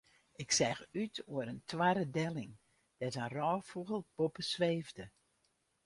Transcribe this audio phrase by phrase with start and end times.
[0.43, 2.53] Ik seach út oer in toarre delling
[2.99, 5.05] dêr't in rôffûgel boppe sweefde.